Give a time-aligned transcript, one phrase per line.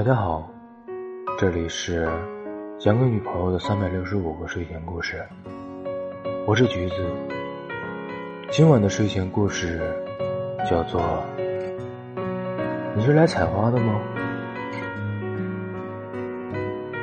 [0.00, 0.48] 大家好，
[1.36, 2.08] 这里是
[2.78, 5.22] 讲给女朋友的三百六十五个睡前故事，
[6.46, 6.94] 我是橘子。
[8.50, 9.78] 今晚的睡前故事
[10.66, 11.02] 叫做
[12.96, 14.00] “你是来采花的吗？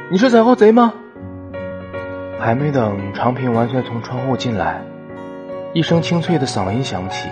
[0.10, 0.92] 你是采花贼吗？”
[2.42, 4.82] 还没等长平完全从窗户进来，
[5.72, 7.30] 一声清脆的嗓音响起，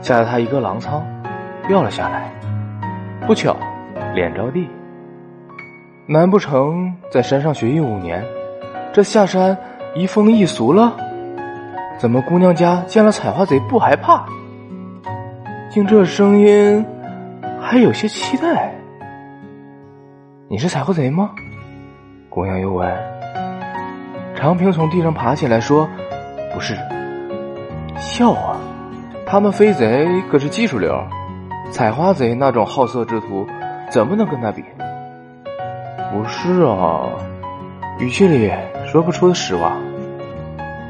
[0.00, 1.04] 吓得他一个狼仓，
[1.66, 2.32] 掉了下来。
[3.26, 3.56] 不巧。
[4.18, 4.68] 脸着地，
[6.08, 8.24] 难不成在山上学艺五年，
[8.92, 9.56] 这下山
[9.94, 10.96] 移风易俗了？
[11.98, 14.26] 怎么姑娘家见了采花贼不害怕？
[15.70, 16.84] 听这声音，
[17.60, 18.74] 还有些期待。
[20.48, 21.30] 你是采花贼吗？
[22.28, 22.92] 姑娘又问。
[24.34, 25.88] 长平从地上爬起来说
[26.52, 26.76] ：“不是。”
[27.94, 28.56] 笑话，
[29.24, 31.00] 他们飞贼可是技术流，
[31.70, 33.46] 采花贼那种好色之徒。
[33.90, 34.62] 怎么能跟他比？
[36.12, 37.08] 不是啊，
[37.98, 38.52] 语气里
[38.86, 39.80] 说不出的失望。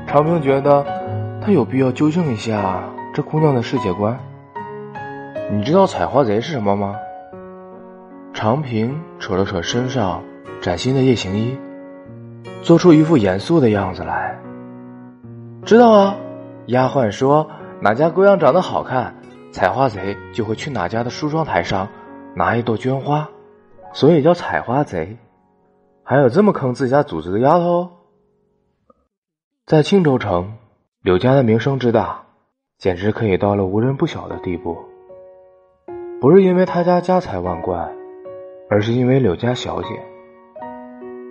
[0.06, 0.84] 常平觉得
[1.40, 2.82] 他有必要纠正一下
[3.14, 4.18] 这姑娘的世界观。
[5.52, 6.96] 你知道采花贼是什么吗？
[8.34, 10.22] 常平扯了扯身上
[10.60, 11.58] 崭新的夜行衣，
[12.62, 14.36] 做出一副严肃的样子来。
[15.64, 16.16] 知道啊，
[16.66, 17.48] 丫鬟说
[17.80, 19.14] 哪家姑娘长得好看，
[19.52, 21.88] 采花贼就会去哪家的梳妆台上。
[22.38, 23.30] 拿一朵绢花，
[23.92, 25.16] 所以叫采花贼。
[26.04, 27.88] 还有这么坑自家主子的丫头，
[29.66, 30.52] 在庆州城，
[31.02, 32.26] 柳家的名声之大，
[32.78, 34.78] 简直可以到了无人不晓的地步。
[36.20, 37.92] 不是因为他家家财万贯，
[38.70, 39.88] 而是因为柳家小姐。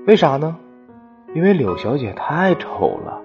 [0.08, 0.58] 为啥呢？
[1.33, 3.22] 因为柳小姐太丑了。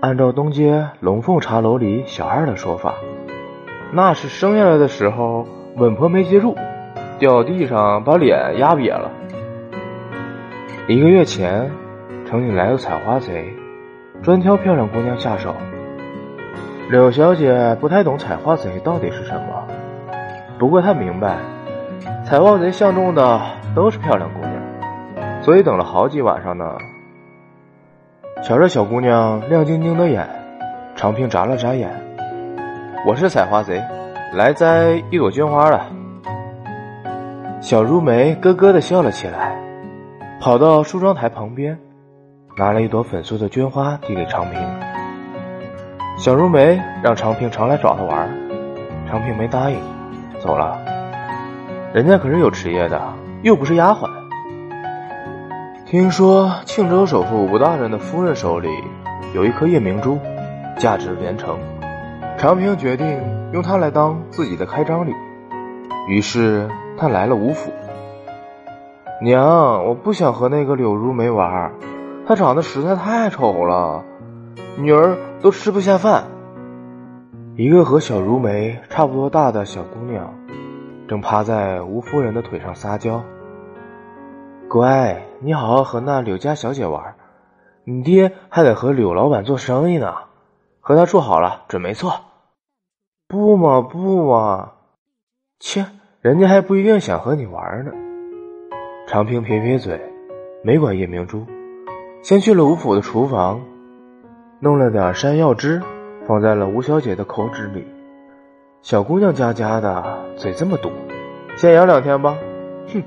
[0.00, 2.96] 按照东街龙凤茶楼里小二的说法，
[3.92, 5.46] 那是生下来的时候。
[5.76, 6.56] 稳婆没接住，
[7.18, 9.10] 掉地上把脸压瘪了。
[10.88, 11.70] 一个月前，
[12.24, 13.52] 城里来个采花贼，
[14.22, 15.54] 专挑漂亮姑娘下手。
[16.90, 19.66] 柳小姐不太懂采花贼到底是什么，
[20.58, 21.36] 不过她明白，
[22.24, 23.38] 采花贼相中的
[23.74, 26.64] 都是漂亮姑娘，所以等了好几晚上呢。
[28.42, 30.26] 瞧着小姑娘亮晶晶的眼，
[30.94, 31.90] 长平眨了眨眼
[33.06, 33.82] ：“我是采花贼。”
[34.36, 35.86] 来摘一朵绢花了，
[37.58, 39.56] 小如梅咯咯的笑了起来，
[40.42, 41.78] 跑到梳妆台旁边，
[42.58, 44.60] 拿了一朵粉色的绢花递给长平。
[46.18, 48.28] 小如梅让长平常来找她玩，
[49.08, 49.78] 长平没答应，
[50.38, 50.76] 走了。
[51.94, 53.00] 人家可是有职业的，
[53.42, 54.06] 又不是丫鬟。
[55.86, 58.68] 听说庆州首富吴大人的夫人手里
[59.34, 60.18] 有一颗夜明珠，
[60.76, 61.56] 价值连城。
[62.38, 63.18] 长平决定
[63.52, 65.14] 用它来当自己的开张礼，
[66.06, 67.72] 于是他来了吴府。
[69.22, 71.72] 娘，我不想和那个柳如梅玩，
[72.26, 74.04] 她长得实在太丑了，
[74.76, 76.24] 女儿都吃不下饭。
[77.56, 80.34] 一个和小如梅差不多大的小姑娘，
[81.08, 83.22] 正趴在吴夫人的腿上撒娇。
[84.68, 87.14] 乖，你好好和那柳家小姐玩，
[87.84, 90.12] 你爹还得和柳老板做生意呢。
[90.86, 92.12] 和他处好了，准没错。
[93.26, 94.74] 不嘛不嘛，
[95.58, 95.84] 切，
[96.20, 97.90] 人家还不一定想和你玩呢。
[99.08, 100.00] 长平撇撇嘴，
[100.62, 101.44] 没管叶明珠，
[102.22, 103.60] 先去了吴府的厨房，
[104.60, 105.82] 弄了点山药汁，
[106.28, 107.84] 放在了吴小姐的口纸里。
[108.80, 110.92] 小姑娘家家的，嘴这么毒，
[111.56, 112.36] 先养两天吧。
[112.92, 113.02] 哼，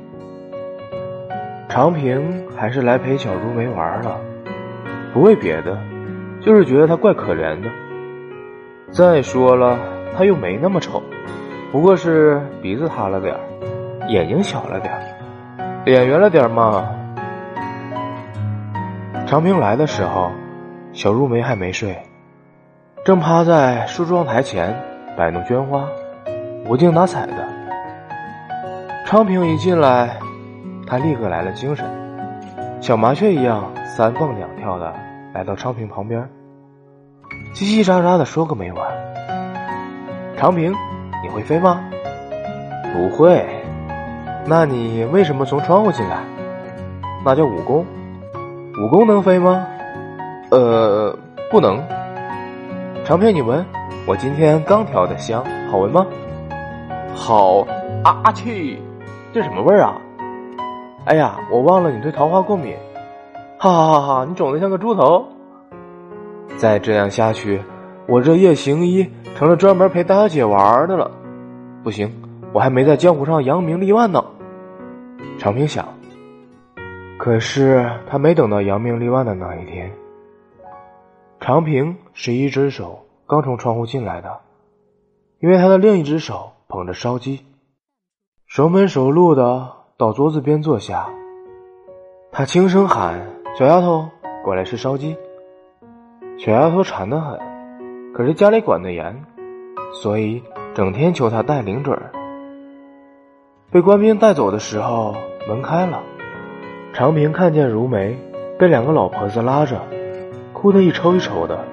[1.69, 4.19] 长平还是来陪小如梅玩了，
[5.13, 5.81] 不为别的。
[6.41, 7.69] 就是觉得他怪可怜的。
[8.91, 9.77] 再说了，
[10.17, 11.03] 他又没那么丑，
[11.71, 13.35] 不过是鼻子塌了点
[14.07, 14.91] 眼睛小了点
[15.85, 16.89] 脸圆了点嘛。
[19.27, 20.31] 长平来的时候，
[20.91, 21.95] 小如梅还没睡，
[23.05, 24.75] 正趴在梳妆台前
[25.15, 25.87] 摆弄绢花，
[26.67, 27.33] 无精打采的。
[29.05, 30.17] 长平一进来，
[30.87, 31.85] 他立刻来了精神，
[32.81, 34.91] 小麻雀一样三蹦两跳的。
[35.31, 36.27] 来到昌平旁边，
[37.53, 38.87] 叽叽喳喳的说个没完。
[40.37, 40.73] 昌平，
[41.21, 41.83] 你会飞吗？
[42.93, 43.45] 不会。
[44.47, 46.17] 那你为什么从窗户进来？
[47.23, 47.85] 那叫武功。
[48.81, 49.67] 武功能飞吗？
[50.49, 51.15] 呃，
[51.51, 51.83] 不能。
[53.05, 53.63] 长平，你闻，
[54.07, 56.07] 我今天刚调的香，好闻吗？
[57.13, 57.59] 好。
[58.03, 58.81] 啊啊去，
[59.31, 60.01] 这什么味儿啊？
[61.05, 62.75] 哎呀，我忘了你对桃花过敏。
[63.61, 64.25] 哈哈哈哈！
[64.25, 65.27] 你肿得像个猪头。
[66.55, 67.61] 再这样下去，
[68.07, 71.11] 我这夜行衣成了专门陪大小姐玩的了。
[71.83, 72.09] 不行，
[72.53, 74.23] 我还没在江湖上扬名立万呢。
[75.37, 75.85] 长平想。
[77.17, 79.91] 可是他没等到扬名立万的那一天。
[81.41, 84.39] 长平是一只手刚从窗户进来的，
[85.41, 87.41] 因为他的另一只手捧着烧鸡，
[88.47, 91.09] 熟门熟路的到桌子边坐下。
[92.31, 93.19] 他轻声喊
[93.57, 94.09] ：“小丫头，
[94.43, 95.17] 过来吃烧鸡。”
[96.37, 97.37] 小丫头馋得很，
[98.13, 99.23] 可是家里管得严，
[99.91, 100.41] 所以
[100.73, 102.11] 整天求他带零嘴儿。
[103.71, 105.15] 被官兵带走的时候，
[105.47, 106.01] 门开了，
[106.93, 108.17] 长平看见如梅
[108.57, 109.81] 被两个老婆子拉着。
[110.53, 111.65] 哭得一抽一抽的，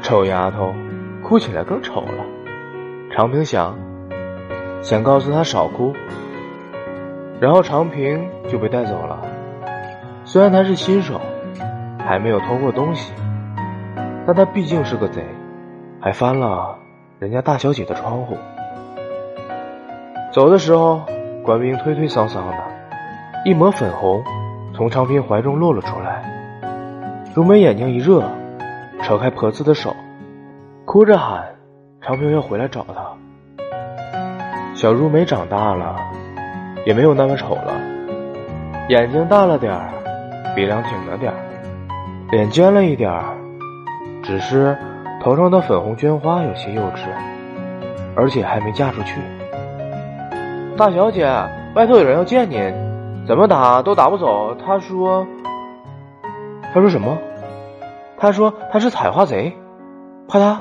[0.00, 0.72] 臭丫头，
[1.22, 2.24] 哭起来更丑了。
[3.10, 3.78] 长平想，
[4.82, 5.92] 想告诉她少哭，
[7.38, 9.20] 然后长平就被带走了。
[10.32, 11.20] 虽然他是新手，
[12.06, 13.12] 还没有偷过东西，
[14.24, 15.24] 但他毕竟是个贼，
[16.00, 16.78] 还翻了
[17.18, 18.38] 人家大小姐的窗户。
[20.30, 21.02] 走的时候，
[21.42, 22.58] 官兵推推搡搡的，
[23.44, 24.22] 一抹粉红
[24.72, 26.22] 从长平怀中落了出来。
[27.34, 28.22] 如梅眼睛一热，
[29.02, 29.96] 扯开婆子的手，
[30.84, 31.44] 哭着喊
[32.00, 33.64] ：“长平要回来找她。”
[34.78, 35.96] 小如梅长大了，
[36.86, 37.72] 也没有那么丑了，
[38.88, 39.90] 眼睛大了点儿，
[40.54, 41.32] 鼻梁挺了点，
[42.30, 43.12] 脸尖了一点，
[44.22, 44.76] 只是
[45.22, 47.06] 头上的粉红绢花有些幼稚，
[48.16, 49.20] 而且还没嫁出去。
[50.76, 51.26] 大小姐，
[51.74, 52.72] 外头有人要见您，
[53.26, 54.54] 怎么打都打不走。
[54.54, 55.26] 他说。
[56.72, 57.18] 他说什么？
[58.16, 59.56] 他说他是采花贼。
[60.28, 60.58] 啪嗒，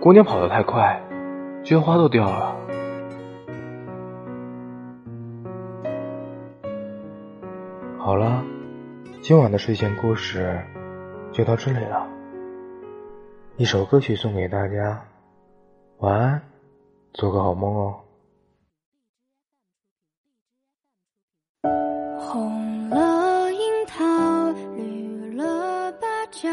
[0.00, 1.00] 姑娘跑得太快，
[1.64, 2.54] 绢花都掉了。
[7.98, 8.44] 好了，
[9.26, 10.56] 今晚的睡前故事
[11.32, 12.08] 就到这里了。
[13.56, 15.04] 一首歌曲送给大家
[15.98, 16.40] 晚安
[17.12, 18.00] 做个好梦哦。
[22.20, 24.04] 红了樱桃
[24.76, 26.48] 绿了芭蕉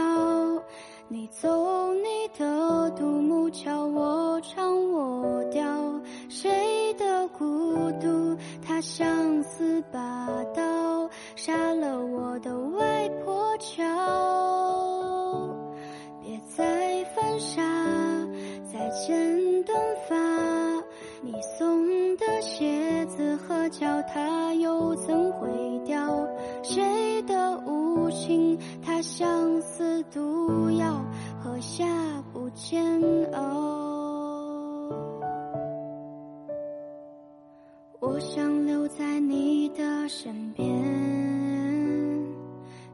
[1.08, 5.64] 你走你的独木桥我唱我调。
[6.28, 8.36] 谁的孤独
[8.66, 10.83] 它像似把刀
[11.45, 13.84] 下了我的外婆桥，
[16.22, 17.62] 别再犯傻，
[18.72, 20.16] 再剪短发。
[21.22, 21.86] 你送
[22.16, 25.50] 的鞋子和脚踏又怎会
[25.86, 26.25] 掉？
[26.63, 30.96] 谁的无情，它像似毒药，
[31.44, 31.86] 喝下
[32.31, 33.01] 不煎
[33.34, 33.73] 熬。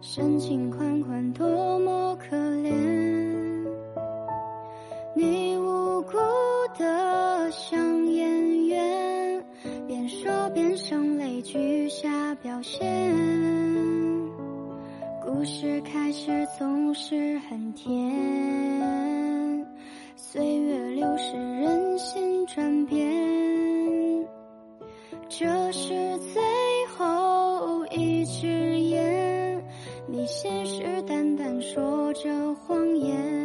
[0.02, 2.72] 深情款款，多么可怜。
[5.14, 6.18] 你无辜
[6.78, 9.46] 的像演员，
[9.88, 10.70] 边说边。
[10.78, 13.14] 声泪俱下表现，
[15.22, 19.68] 故事开始总是很甜，
[20.16, 24.26] 岁月流逝，人心转变，
[25.28, 26.42] 这是最
[26.98, 28.48] 后一句，
[30.12, 33.39] 你信誓旦旦说着谎言。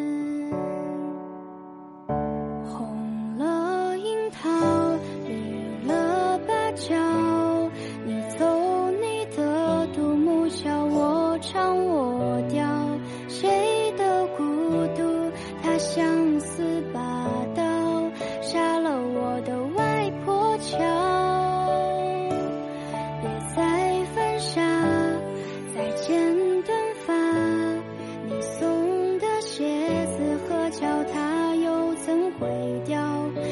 [30.80, 32.48] 脚他又怎毁
[32.84, 32.98] 掉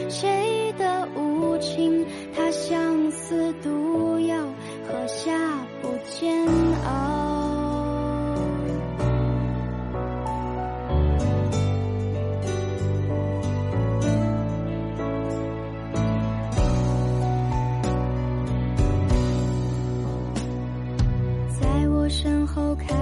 [0.09, 4.37] 谁的无情，他相思毒药，
[4.89, 5.31] 喝下
[5.81, 6.47] 不煎
[6.85, 8.39] 熬。
[21.61, 23.02] 在我身后看。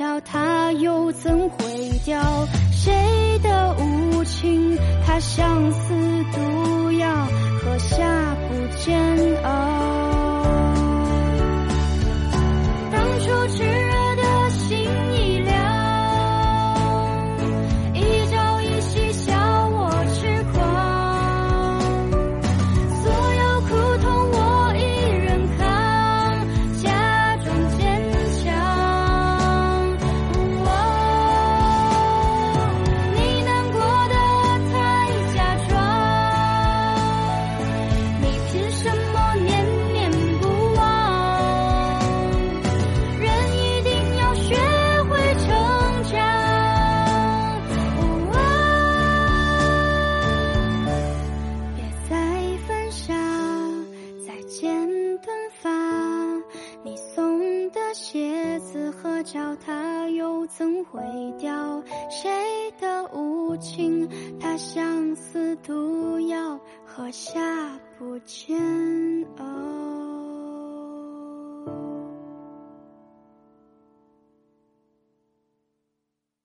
[0.00, 4.78] 了，他又怎毁掉谁的无情？
[5.06, 5.94] 他相思
[6.32, 6.69] 独。
[55.22, 55.70] 短发，
[56.82, 61.00] 你送的鞋子和脚踏又怎会
[61.38, 61.82] 掉？
[62.10, 62.30] 谁
[62.78, 64.08] 的无情，
[64.40, 68.58] 它相思毒药喝下不见。
[69.38, 69.99] 哦。